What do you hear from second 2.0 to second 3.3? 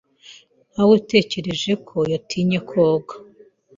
yatinye koga.